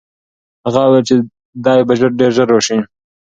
[0.65, 1.15] هغه وویل چې
[1.63, 2.77] دی به ډېر ژر راسي.